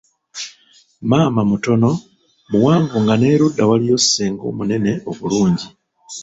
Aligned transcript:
Maama 1.09 1.41
mutono, 1.49 1.89
muwanvu 2.51 2.95
nga 3.03 3.15
n'eruda 3.17 3.63
waliyo 3.69 3.97
senga 4.11 4.43
omunene 4.51 4.91
obulungi. 5.09 5.67